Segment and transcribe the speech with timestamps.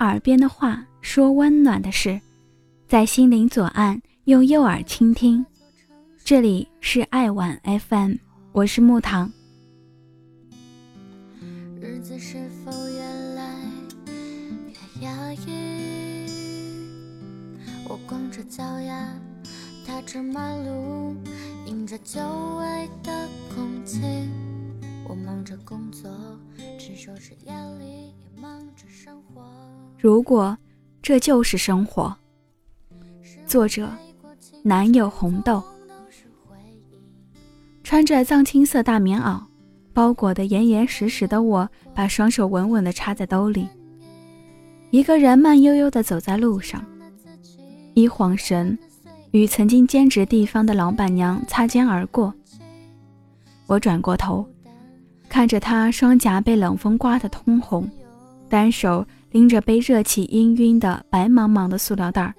[0.00, 2.20] 耳边的话说温暖的事，
[2.86, 5.44] 在心灵左岸用右耳倾听。
[6.24, 8.14] 这里是爱晚 FM，
[8.52, 9.32] 我是木糖。
[11.80, 13.00] 日子是否越
[13.34, 13.56] 来
[14.66, 16.26] 越压抑？
[17.88, 19.12] 我光着脚丫
[19.84, 21.16] 踏着马路，
[21.66, 22.20] 迎着久
[22.58, 24.00] 违的空气。
[25.08, 26.08] 我忙着工作，
[29.98, 30.56] 如果
[31.02, 32.16] 这就是生活。
[33.46, 33.88] 作者：
[34.62, 35.62] 男友红豆。
[37.82, 39.42] 穿着藏青色大棉袄，
[39.94, 43.66] 包裹得严严实实的我，把双手稳稳地插在兜里，
[44.90, 46.84] 一个人慢悠悠地走在路上。
[47.94, 48.78] 一晃神，
[49.30, 52.32] 与曾经兼职地方的老板娘擦肩而过。
[53.66, 54.46] 我转过头，
[55.28, 57.88] 看着他双颊被冷风刮得通红。
[58.48, 62.34] 单手拎着被热气氤氲的白茫茫的塑料袋，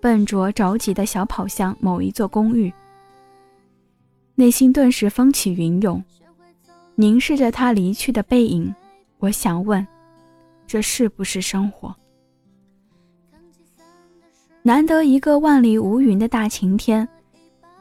[0.00, 2.72] 笨拙着急的小跑向某一座公寓，
[4.34, 6.02] 内心顿时风起云涌。
[6.96, 8.74] 凝视着他离去的背影，
[9.18, 9.86] 我想问：
[10.66, 11.94] 这是不是生活？
[14.62, 17.08] 难得一个万里无云的大晴天，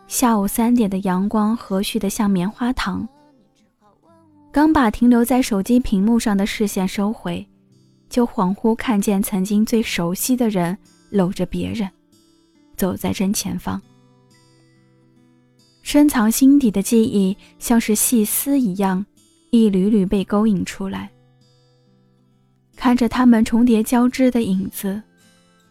[0.08, 3.08] 下午三点的阳光和煦的像棉花糖。
[4.54, 7.46] 刚把停留在手机屏幕上的视线收回。
[8.08, 10.78] 就恍惚看见曾经最熟悉的人
[11.10, 11.90] 搂着别人，
[12.78, 13.82] 走在正前方。
[15.82, 19.04] 深藏心底的记忆，像是细丝一样，
[19.50, 21.10] 一缕缕被勾引出来。
[22.76, 25.02] 看着他们重叠交织的影子，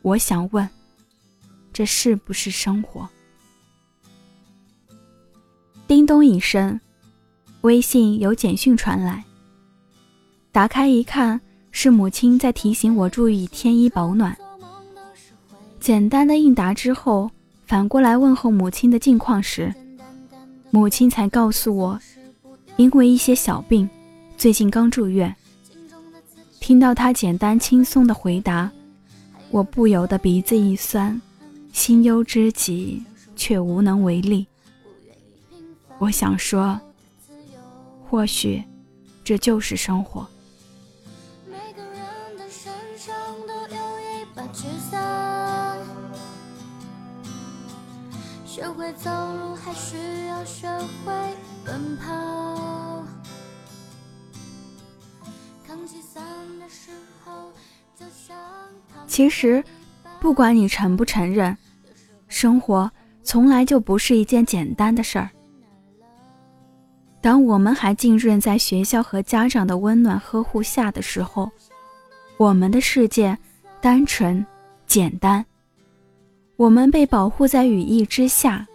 [0.02, 0.68] 我想问：
[1.72, 3.08] 这是不是生活？
[5.86, 6.80] 叮咚一声，
[7.62, 9.24] 微信有简讯传来。
[10.52, 11.40] 打开一看。
[11.74, 14.36] 是母亲在提醒我注意添衣保暖。
[15.80, 17.30] 简单的应答之后，
[17.64, 19.74] 反过来问候母亲的近况时，
[20.70, 21.98] 母亲才告诉我，
[22.76, 23.88] 因为一些小病，
[24.36, 25.34] 最近刚住院。
[26.60, 28.70] 听到她简单轻松的回答，
[29.50, 31.18] 我不由得鼻子一酸，
[31.72, 33.02] 心忧之极，
[33.34, 34.46] 却无能为力。
[35.98, 36.78] 我想说，
[38.12, 38.62] 或许
[39.24, 40.28] 这就是生活。
[48.44, 49.96] 学会走路，还需
[50.26, 50.68] 要学
[51.06, 51.12] 会
[51.64, 53.02] 奔跑。
[59.06, 59.64] 其实，
[60.20, 61.56] 不管你承不承认，
[62.28, 65.30] 生活从来就不是一件简单的事儿。
[67.22, 71.48] 当我们还浸润在学校和家长的温暖呵护下的时候，
[72.36, 73.38] 我们的世界
[73.80, 74.44] 单纯
[74.88, 75.46] 简单。
[76.56, 78.66] 我们被保护在羽翼之下，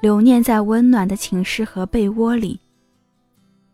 [0.00, 2.58] 留念在温暖的寝室和被窝里，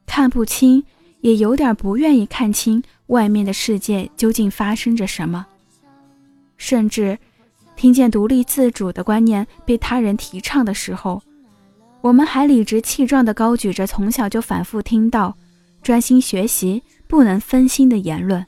[0.05, 0.85] 看不清，
[1.21, 5.47] 也有点不愿意看清外面的世界究竟发生着什么。
[6.59, 7.19] 甚至，
[7.75, 11.23] 听见独立自主的观念被他人提倡的时候，
[12.05, 15.35] 我们还理直气壮地高举着从小就反复听到
[15.81, 18.45] “专心学习，不能分心”的言论。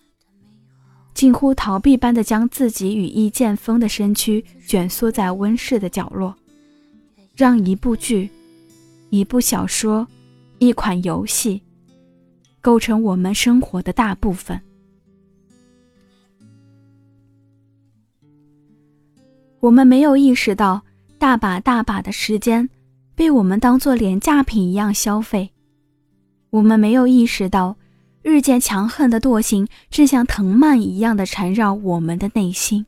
[1.14, 6.36] 近乎逃避般的将自己羽翼渐丰的身躯卷缩在温室的角落，
[7.34, 8.28] 让一部剧、
[9.08, 10.06] 一部小说、
[10.58, 11.62] 一款游戏
[12.60, 14.60] 构成我们生活的大部分。
[19.60, 20.82] 我们没有意识到，
[21.18, 22.68] 大把大把的时间
[23.16, 25.50] 被我们当做廉价品一样消费。
[26.50, 27.76] 我们没有意识到。
[28.22, 32.84] 日渐强横的惰性，正像藤蔓一样的缠绕我们的内心。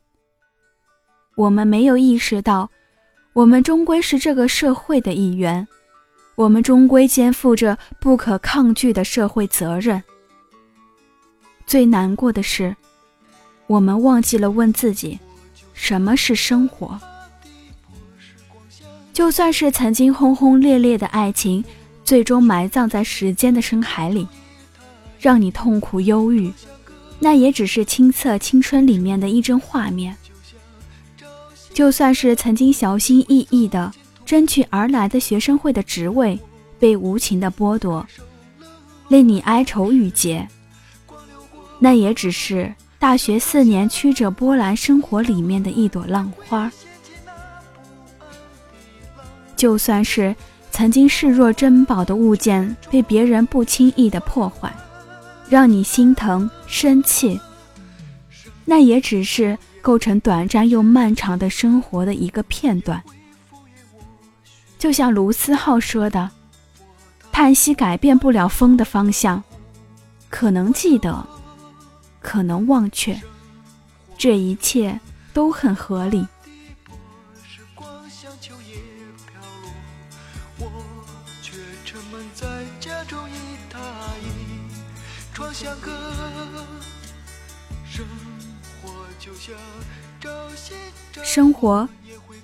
[1.37, 2.69] 我们没有意识到，
[3.31, 5.65] 我们终归是这个社会的一员，
[6.35, 10.03] 我们终归肩负着不可抗拒的社会责任。
[11.65, 12.75] 最难过的是，
[13.67, 15.17] 我们忘记了问自己，
[15.73, 16.99] 什么是生活？
[19.19, 21.61] 就算是曾经轰轰烈烈的爱情，
[22.05, 24.25] 最终埋葬在时间的深海里。
[25.19, 26.49] 让你痛苦忧郁，
[27.19, 30.15] 那也只是清澈青春里面的一帧画面。
[31.73, 33.91] 就算是曾经小心翼翼的
[34.25, 36.39] 争取而来的学生会的职位
[36.79, 38.07] 被无情的剥夺，
[39.09, 40.47] 令你哀愁郁结，
[41.77, 46.71] 那也只是大学四年曲折波澜生活里面的一朵浪花。
[49.59, 50.33] 就算是
[50.71, 54.73] 曾经视若珍宝的物件被别人不轻易的破坏。
[55.49, 57.37] 让你心疼生气，
[58.63, 63.03] 那也只是构成短暂又漫长的生活的一个片段。
[64.77, 66.29] 就像卢思浩说的
[67.33, 69.43] ：“叹息改变不了风的方向，
[70.29, 71.27] 可能记得，
[72.21, 73.19] 可能忘却，
[74.17, 74.97] 这一切
[75.33, 76.25] 都很合理。”
[91.23, 91.87] 生活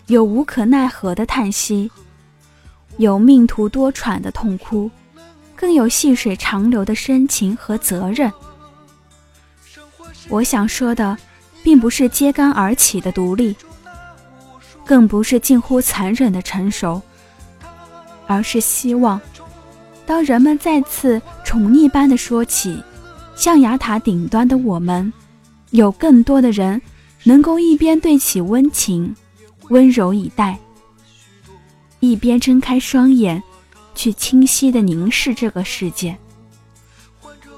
[0.07, 1.89] 有无可奈何的叹息，
[2.97, 4.91] 有命途多舛的痛哭，
[5.55, 8.31] 更有细水长流的深情和责任。
[10.29, 11.17] 我想说的，
[11.63, 13.55] 并不是揭竿而起的独立，
[14.85, 17.01] 更不是近乎残忍的成熟，
[18.27, 19.19] 而是希望，
[20.05, 22.81] 当人们再次宠溺般的说起
[23.35, 25.11] 象牙塔顶端的我们，
[25.71, 26.81] 有更多的人。
[27.27, 29.15] 能够一边对其温情、
[29.69, 30.59] 温柔以待，
[31.99, 33.41] 一边睁开双眼，
[33.95, 36.15] 去清晰地凝视这个世界，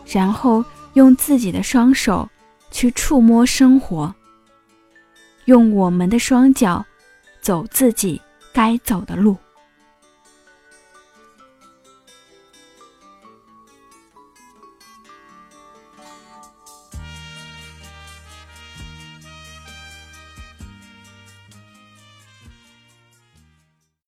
[0.06, 0.64] 然后
[0.94, 2.30] 用自己的双手
[2.72, 4.16] 去触摸生活，
[5.44, 6.86] 用我们的双脚
[7.48, 8.22] 走自己
[8.52, 9.38] 该走的路。